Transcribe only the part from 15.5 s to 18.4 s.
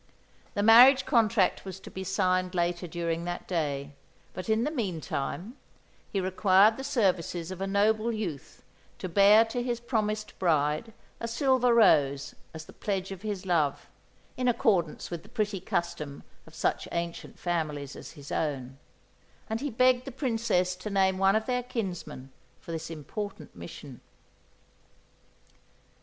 custom of such ancient families as his